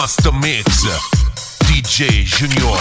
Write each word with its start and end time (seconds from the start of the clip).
Master 0.00 0.30
Mix, 0.30 0.84
DJ 1.66 2.22
Junior. 2.22 2.78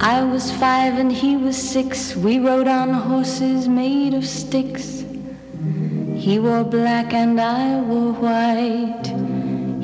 I 0.00 0.22
was 0.22 0.52
five 0.52 0.96
and 0.96 1.10
he 1.10 1.36
was 1.36 1.56
six. 1.56 2.14
We 2.14 2.38
rode 2.38 2.68
on 2.68 2.90
horses 2.94 3.66
made 3.66 4.14
of 4.14 4.24
sticks. 4.24 5.04
He 6.14 6.38
wore 6.38 6.62
black 6.62 7.12
and 7.12 7.40
I 7.40 7.80
wore 7.80 8.12
white. 8.12 9.27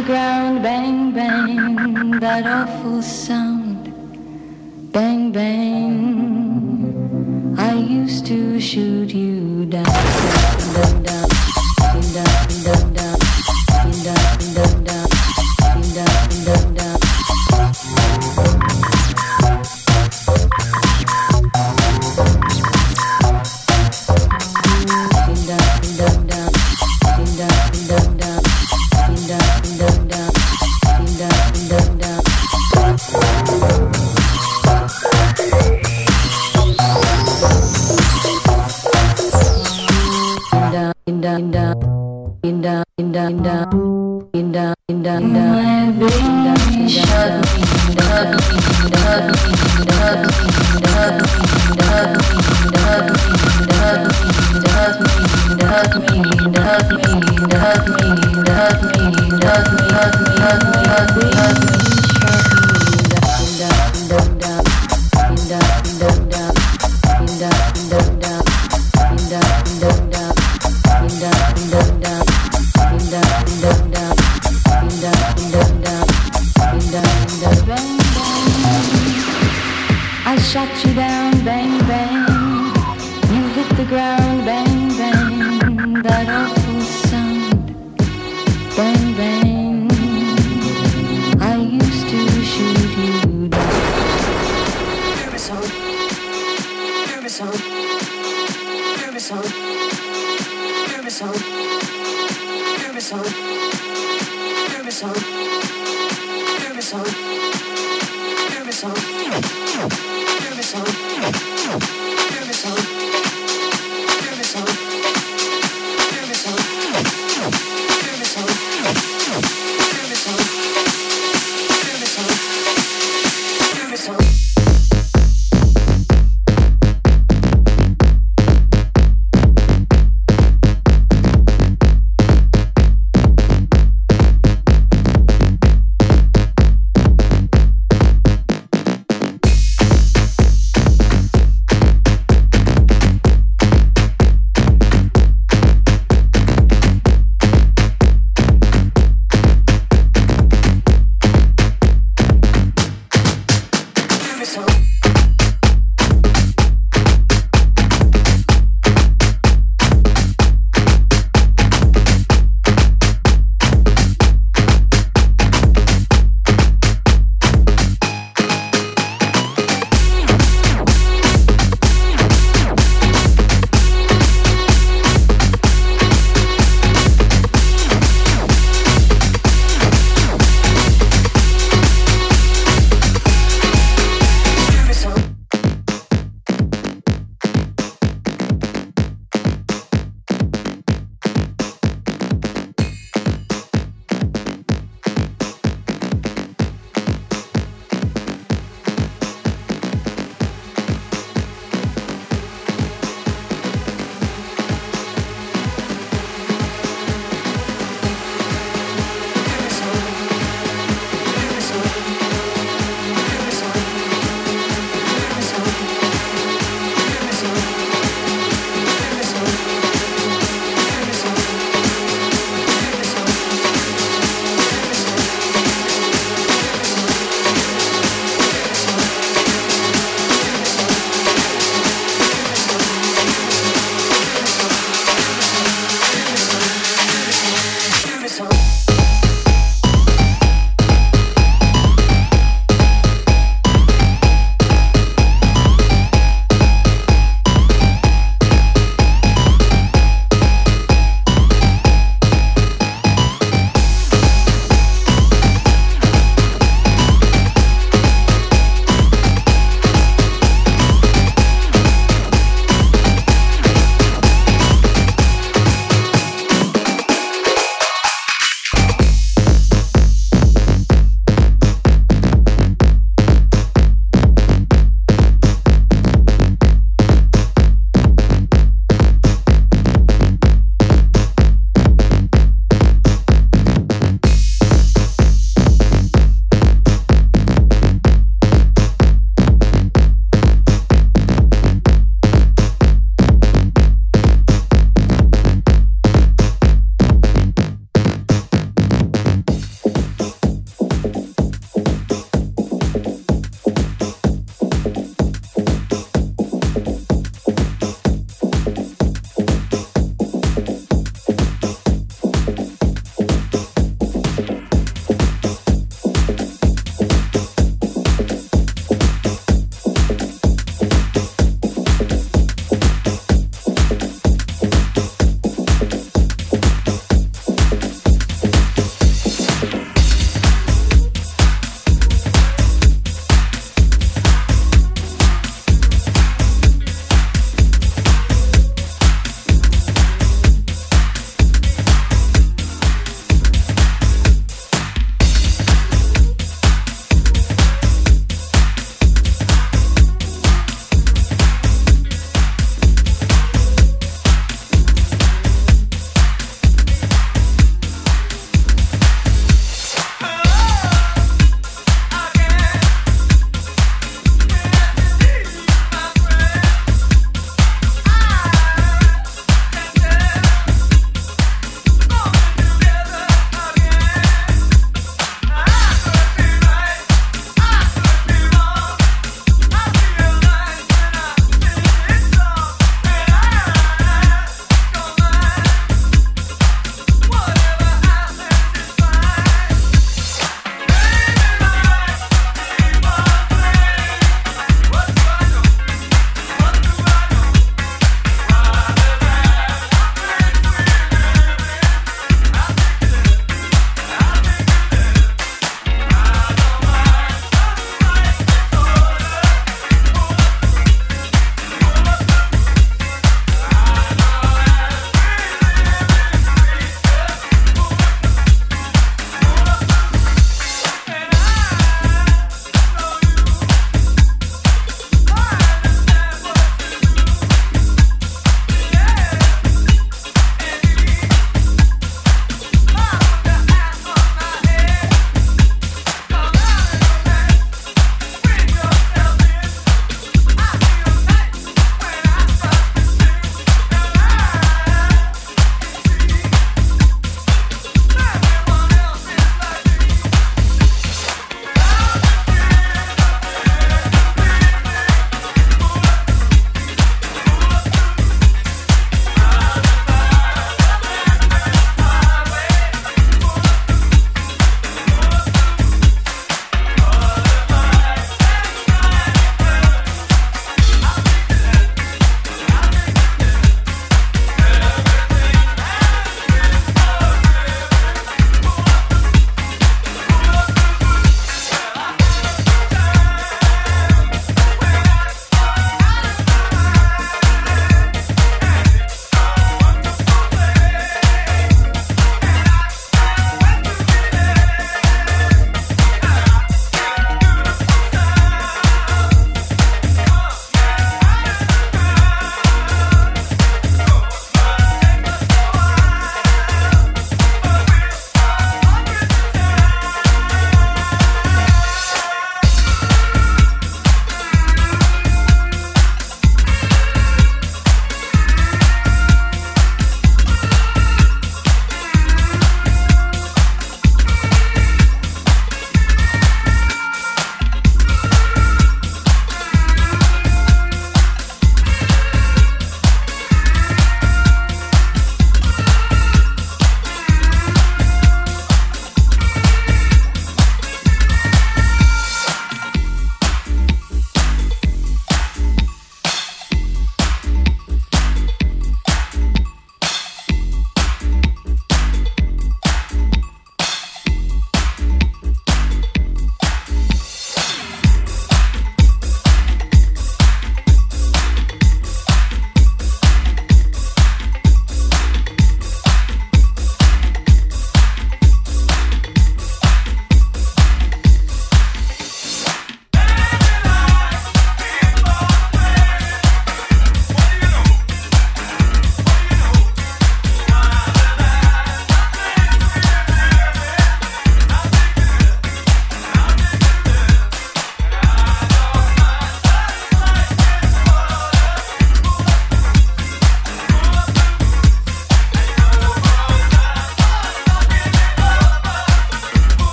the 0.00 0.06
ground, 0.06 0.62
bang, 0.62 1.12
bang. 1.12 2.20
That 2.20 2.46
awful 2.46 3.02
sound, 3.02 3.92
bang, 4.92 5.32
bang. 5.32 6.74
I 7.58 7.74
used 7.74 8.24
to 8.26 8.60
shoot 8.60 9.12
you 9.12 9.66
down, 9.66 9.84
down, 9.84 10.74
down, 10.74 11.02
down, 11.02 11.39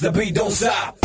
the 0.00 0.12
beat 0.12 0.34
don't 0.34 0.50
stop. 0.50 0.97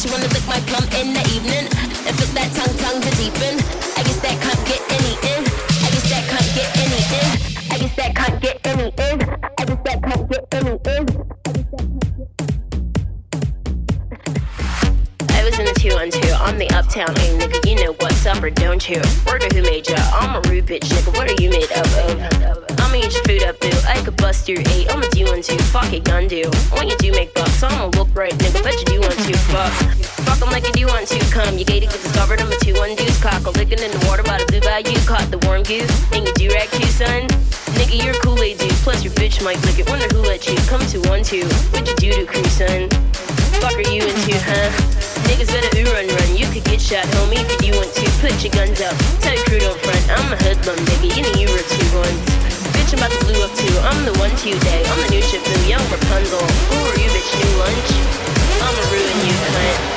She 0.00 0.08
wanna 0.08 0.28
lick 0.32 0.46
my 0.48 0.58
plum 0.64 0.84
in 0.96 1.12
the 1.12 1.20
evening. 1.28 1.68
And 2.08 2.16
fit 2.16 2.32
that 2.32 2.48
tongue 2.56 2.72
tongue 2.80 3.04
to 3.04 3.10
deepen. 3.20 3.60
I 3.96 4.02
guess 4.02 4.16
that 4.24 4.40
can't 4.40 4.64
get 4.64 4.80
any 4.96 5.12
in. 5.28 5.44
I 5.44 5.92
guess 5.92 6.08
that 6.08 6.24
can't 6.24 6.50
get 6.56 6.72
any 6.80 7.04
in. 7.20 7.32
I 7.68 7.76
guess 7.76 7.94
that 8.00 8.16
can't 8.16 8.40
get 8.40 8.56
any 8.64 8.88
in. 8.88 9.20
I 9.60 9.64
guess 9.68 9.82
that 9.84 10.00
can't 10.00 10.32
get 10.32 10.48
any 10.48 10.72
in. 10.72 11.20
I 15.28 15.44
was 15.44 15.58
in 15.58 15.66
the 15.66 15.74
two 15.76 15.92
on 15.92 16.10
two. 16.10 16.32
I'm 16.32 16.56
the 16.56 16.70
uptown 16.70 17.10
A 17.10 17.36
nigga. 17.36 17.68
You 17.68 17.84
know 17.84 17.92
what's 18.00 18.24
up 18.24 18.42
or 18.42 18.48
don't 18.48 18.88
you? 18.88 19.02
Word 19.26 19.44
of 19.44 19.52
who 19.52 19.62
made 19.62 19.86
ya? 19.86 19.96
I'm 20.14 20.36
a 20.36 20.40
rude 20.48 20.64
bitch 20.64 20.88
nigga. 20.88 21.14
What 21.14 21.28
are 21.28 21.42
you 21.42 21.50
made 21.50 21.70
up 21.72 21.86
of? 21.86 22.69
Your 23.00 23.24
food 23.24 23.42
up, 23.42 23.58
boo. 23.58 23.72
I 23.88 23.98
could 24.04 24.16
bust 24.18 24.46
your 24.46 24.60
eight. 24.76 24.86
I'ma 24.92 25.08
do 25.10 25.24
one 25.24 25.42
two. 25.42 25.56
Fuck 25.72 25.92
it, 25.92 26.04
gun 26.04 26.28
do. 26.28 26.44
When 26.76 26.86
you 26.86 26.96
do 26.98 27.10
make 27.12 27.32
bucks, 27.34 27.62
I'ma 27.62 27.90
right, 28.14 28.36
nigga. 28.38 28.62
Bet 28.62 28.76
you 28.78 28.84
do 28.84 29.00
want 29.00 29.16
to. 29.16 29.32
Fuck. 29.48 29.72
Fuck 30.28 30.42
'em 30.42 30.50
like 30.52 30.66
you 30.68 30.72
do 30.72 30.86
want 30.86 31.08
to. 31.08 31.18
Come, 31.32 31.56
you 31.56 31.64
gated, 31.64 31.88
get 31.88 32.02
discovered. 32.02 32.40
I'm 32.40 32.52
a 32.52 32.56
two 32.60 32.74
one 32.74 32.94
deuce. 32.94 33.18
Cock 33.22 33.46
a 33.46 33.50
licking 33.50 33.80
in 33.80 33.90
the 33.90 34.02
water 34.06 34.22
by 34.22 34.36
the 34.38 34.46
blue 34.46 34.60
bayou. 34.60 34.94
Caught 35.08 35.30
the 35.32 35.40
warm 35.48 35.62
goose. 35.62 35.90
And 36.12 36.28
you 36.28 36.32
do 36.34 36.46
rag 36.52 36.68
too, 36.70 36.86
son. 36.86 37.26
Nigga, 37.80 37.96
you're 38.04 38.14
a 38.14 38.20
Kool-Aid 38.20 38.58
dude. 38.58 38.70
Plus 38.84 39.02
your 39.02 39.14
bitch 39.14 39.42
might 39.42 39.60
lick 39.64 39.78
it. 39.80 39.88
Wonder 39.88 40.06
who 40.12 40.20
let 40.20 40.46
you 40.46 40.56
come 40.68 40.84
to 40.92 41.00
one 41.08 41.24
two. 41.24 41.48
What 41.72 41.88
you 41.88 41.96
do 41.96 42.12
to 42.12 42.26
crew, 42.26 42.44
son? 42.44 42.90
Fuck 43.64 43.80
are 43.80 43.90
you 43.90 44.04
into, 44.04 44.36
huh? 44.44 44.68
Niggas 45.26 45.48
better 45.48 45.72
ooh 45.80 45.88
run 45.96 46.06
run. 46.06 46.30
You 46.36 46.46
could 46.52 46.64
get 46.64 46.80
shot, 46.80 47.04
homie, 47.16 47.40
if 47.40 47.64
you 47.64 47.72
want 47.72 47.90
to. 47.96 48.06
Put 48.20 48.36
your 48.44 48.52
guns 48.52 48.80
up. 48.84 48.94
Tell 49.24 49.34
your 49.34 49.44
crew 49.48 49.60
don't 49.64 49.80
front. 49.80 50.04
I'm 50.12 50.32
a 50.32 50.36
hoodlum, 50.44 50.76
nigga. 50.84 51.08
You 51.16 51.22
know 51.24 51.34
you 51.40 51.48
were 51.48 51.64
two 51.64 51.88
ones. 51.96 52.39
Bitch, 52.90 52.98
I'm 52.98 53.06
about 53.06 53.20
to 53.20 53.26
blue 53.26 53.44
up 53.44 53.54
too. 53.54 53.78
I'm 53.82 54.04
the 54.04 54.18
one 54.18 54.30
to 54.34 54.48
day. 54.58 54.82
I'm 54.84 55.00
the 55.02 55.10
new 55.10 55.22
new 55.22 55.68
young 55.68 55.82
Rapunzel. 55.92 56.40
Who 56.40 56.76
are 56.90 56.98
you, 56.98 57.08
bitch? 57.10 57.30
New 57.38 57.58
lunch? 57.58 57.90
I'ma 58.62 58.82
ruin 58.90 59.26
you, 59.26 59.34
cunt. 59.54 59.89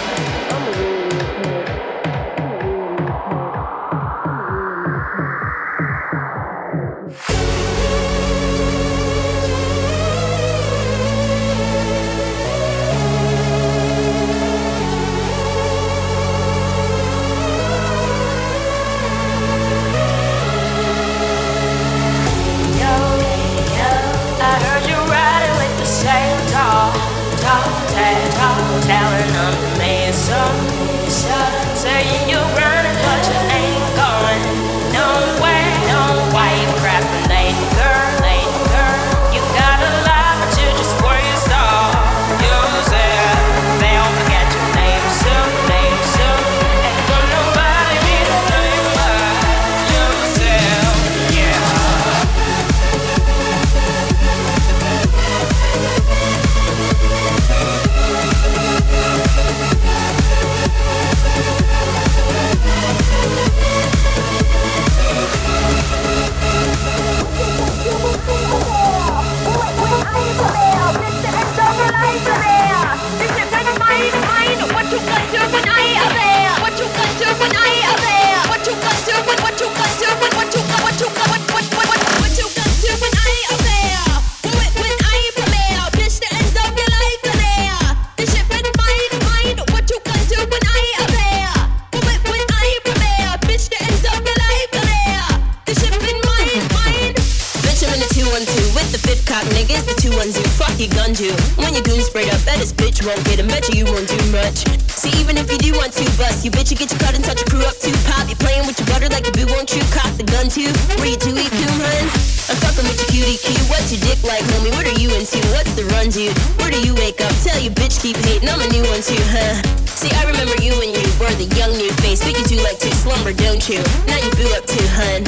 What's 115.23 115.73
the 115.75 115.85
run 115.95 116.09
dude? 116.09 116.35
Where 116.59 116.69
do 116.69 116.81
you 116.85 116.93
wake 116.95 117.21
up? 117.21 117.31
Tell 117.43 117.57
you 117.57 117.71
bitch 117.71 118.01
keep 118.01 118.17
hating, 118.27 118.49
I'm 118.49 118.59
a 118.59 118.67
new 118.67 118.83
one 118.83 118.99
too, 118.99 119.15
huh? 119.31 119.55
See, 119.87 120.11
I 120.11 120.27
remember 120.27 120.61
you 120.61 120.75
when 120.75 120.89
you 120.89 120.99
were 121.15 121.31
the 121.39 121.47
young 121.55 121.71
new 121.77 121.91
face, 122.03 122.19
but 122.19 122.37
you 122.37 122.43
do 122.43 122.61
like 122.61 122.77
to 122.79 122.91
slumber, 122.91 123.31
don't 123.31 123.63
you? 123.69 123.79
Now 124.05 124.19
you 124.19 124.29
boo 124.35 124.51
up 124.51 124.65
too, 124.67 124.83
hun. 124.91 125.23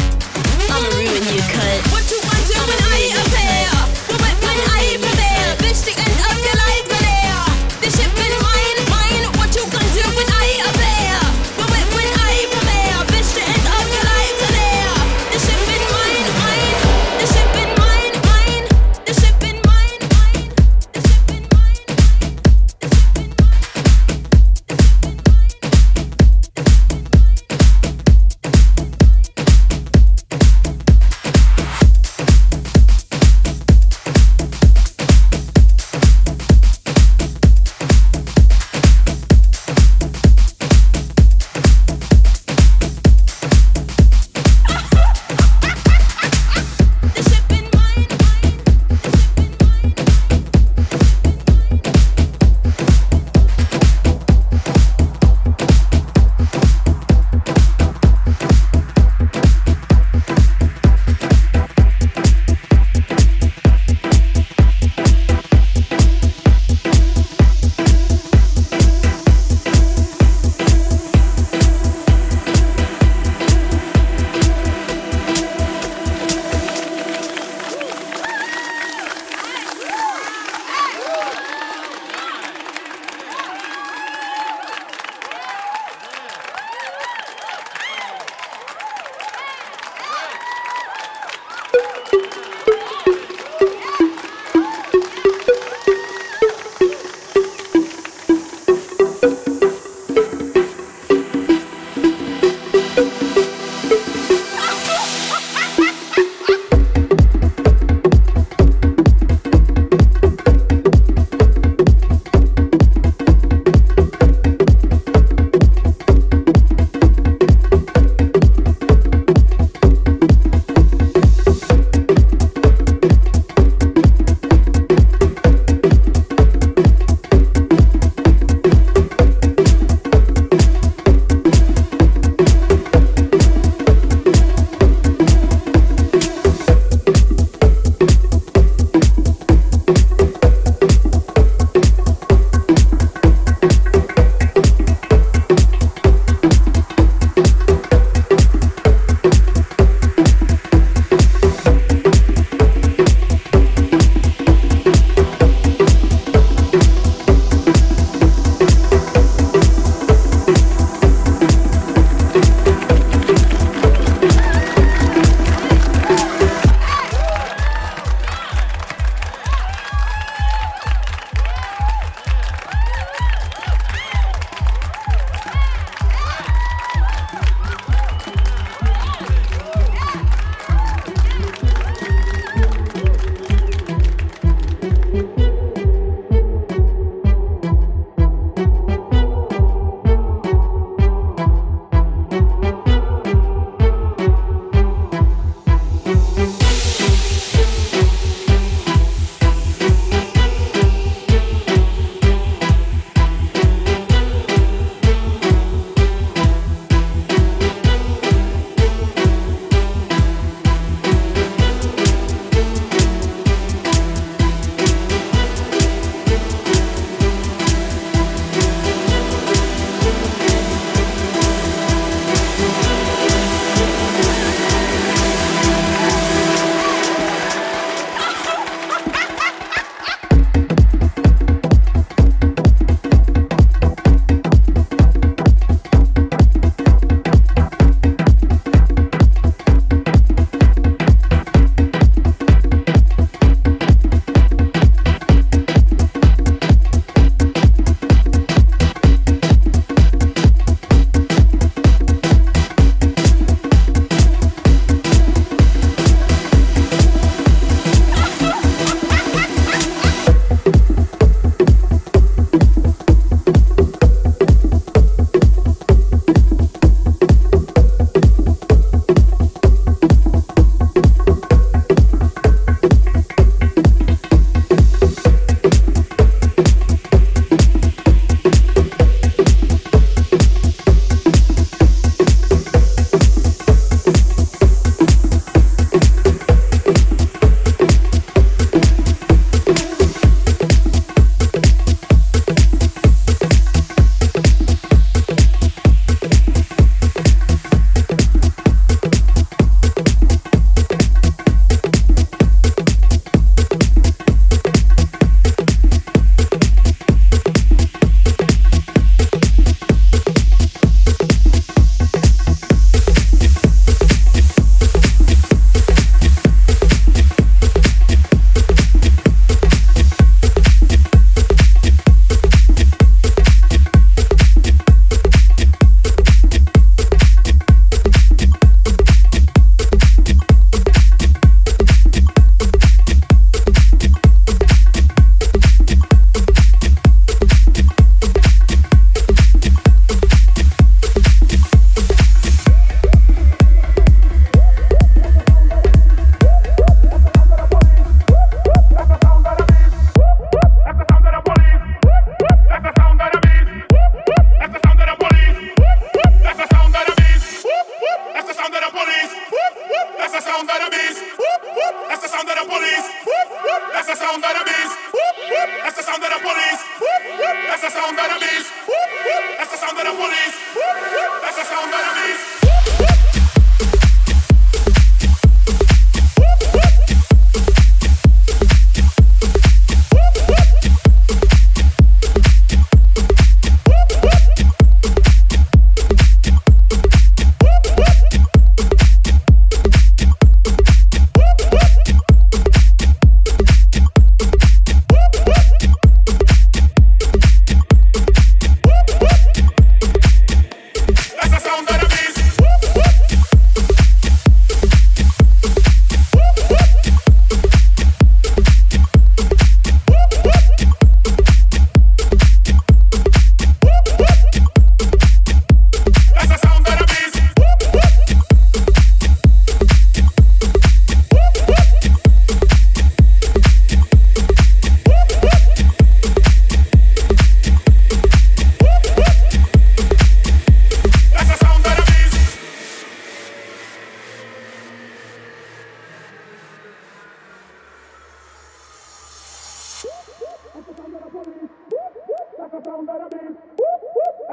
I'ma 0.68 0.90
ruin 1.00 1.24
you, 1.32 1.40
cunt. 1.48 1.95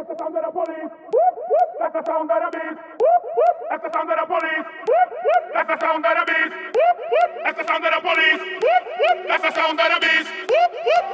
That's 0.02 0.18
the 0.18 0.24
sound 0.24 0.34
of 0.34 0.42
the 0.42 0.50
police. 0.50 0.90
That's 1.78 1.94
the 1.94 2.02
sound 2.02 2.26
of 2.26 2.42
the 2.42 2.50
beast. 2.58 2.74
That's 3.70 3.82
the 3.86 3.90
sound 3.94 4.10
of 4.10 4.18
the 4.18 4.26
police. 4.26 4.66
That's 5.54 5.68
the 5.70 5.78
sound 5.78 6.02
of 6.02 6.14
the 6.18 6.24
beast. 6.26 6.54
That's 7.46 7.54
the 7.54 7.64
sound 7.70 7.86
of 7.86 7.92
the 7.94 8.00
police. 8.02 8.42
That's 9.30 9.42
the 9.46 9.52
sound 9.54 9.78
of 9.78 9.86
the 9.86 9.98
beast. 10.02 10.26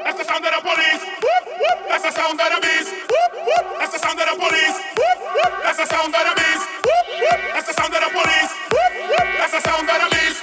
That's 0.09 0.17
the 0.17 0.25
sound 0.25 0.41
of 0.41 0.53
the 0.57 0.61
police. 0.65 1.05
That's 1.85 2.05
the 2.09 2.13
sound 2.17 2.41
of 2.41 2.49
the 2.49 2.61
beast. 2.65 2.89
That's 3.77 3.93
the 3.93 4.01
sound 4.01 4.21
of 4.21 4.25
the 4.25 4.37
police. 4.41 4.79
That's 5.69 5.77
the 5.77 5.85
sound 5.85 6.15
of 6.17 6.25
the 6.25 6.35
beast. 6.41 6.65
That's 7.53 7.69
the 7.69 7.75
sound 7.77 7.93
of 7.93 8.01
the 8.01 8.09
police. 8.09 8.53
That's 9.37 9.53
the 9.53 9.61
sound 9.69 9.85
of 9.85 9.99
the 10.01 10.09
beast. 10.17 10.41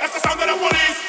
That's 0.00 0.14
the 0.16 0.20
sound 0.24 0.40
of 0.40 0.48
the 0.48 0.56
police. 0.56 0.99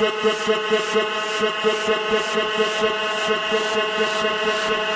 Thank 0.00 0.24
you. 4.80 4.89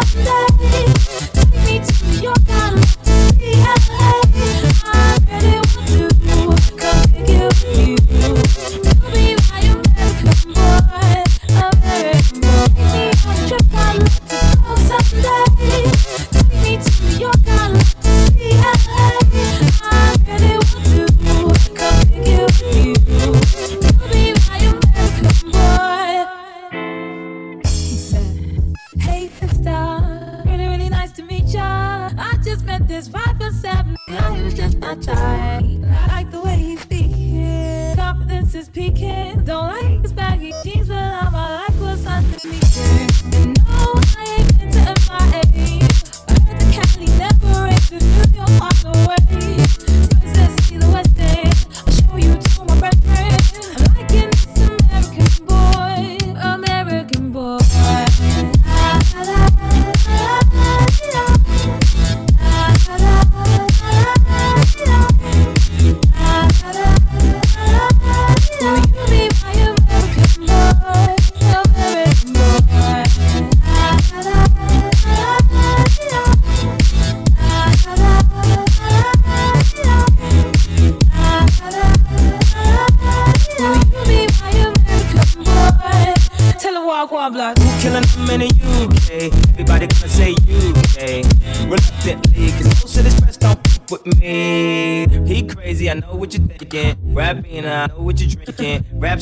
someday. 0.00 0.86
Take 1.34 1.64
me 1.66 1.80
to 1.84 2.22
your 2.22 2.34
garden. 2.46 3.11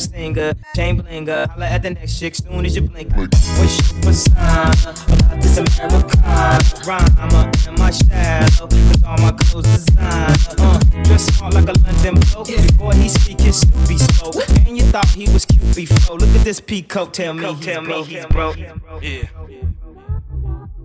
singer, 0.00 0.54
Chamberlainer. 0.74 1.44
Uh, 1.44 1.48
holla 1.48 1.66
at 1.66 1.82
the 1.82 1.90
next 1.90 2.18
chick 2.18 2.34
soon 2.34 2.64
as 2.64 2.74
you 2.74 2.82
blink. 2.82 3.14
When 3.16 3.28
she 3.68 3.94
was 4.06 4.26
about 4.28 5.40
this 5.40 5.58
Americana 5.58 6.58
rhyme 6.86 7.16
uh, 7.18 7.68
in 7.68 7.74
my 7.78 7.90
shadow, 7.90 8.66
cause 8.66 9.02
all 9.04 9.18
my 9.18 9.32
clothes 9.32 9.66
designer. 9.66 10.34
Uh, 10.58 10.80
uh, 10.80 11.02
dress 11.04 11.26
smart 11.26 11.54
like 11.54 11.68
a 11.68 11.72
London 11.72 12.14
bloke. 12.32 12.46
Before 12.46 12.94
he 12.94 13.08
speak, 13.08 13.40
his 13.40 13.60
Snoopy 13.60 13.98
spoke. 13.98 14.48
And 14.66 14.76
you 14.76 14.84
thought 14.84 15.08
he 15.10 15.30
was 15.32 15.44
cute 15.44 15.76
before. 15.76 16.16
Look 16.16 16.28
at 16.30 16.44
this 16.44 16.60
peacoat, 16.60 17.12
tell 17.12 17.34
me, 17.34 17.46
he's 17.54 17.64
tell 17.64 17.82
me 17.82 18.02
he's 18.04 18.26
broke. 18.26 18.56
Yeah. 18.58 19.26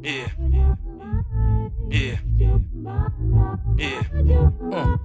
Yeah. 0.03 0.27
Yeah. 1.89 2.17
Yeah. 3.77 4.03
Uh. 4.71 4.97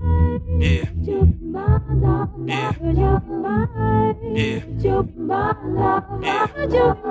my 5.30 5.54
love. 5.62 6.04
Yeah. 6.22 7.09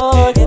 Lord. 0.00 0.37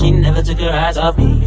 She 0.00 0.10
never 0.10 0.42
took 0.42 0.58
her 0.58 0.70
eyes 0.70 0.96
off 0.96 1.16
me. 1.16 1.40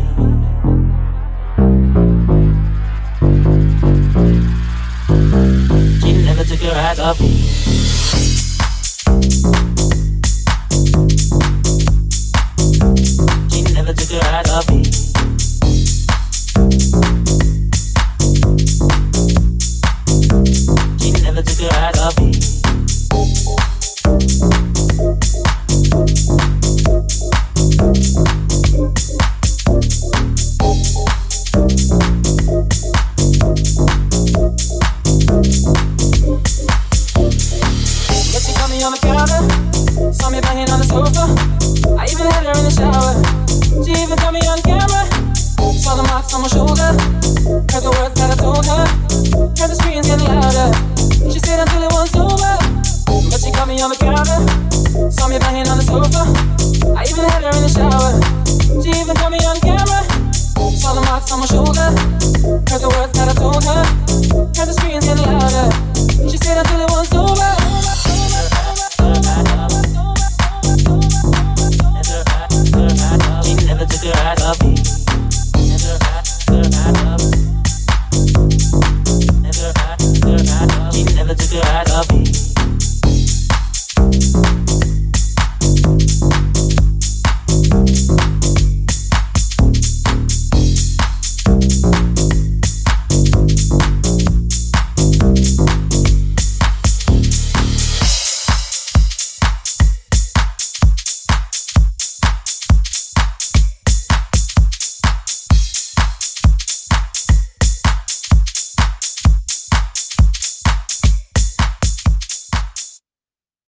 She 6.02 6.14
never 6.24 6.44
took 6.44 6.60
her 6.62 6.72
eyes 6.72 7.00
off 7.00 7.20
me. 7.20 7.57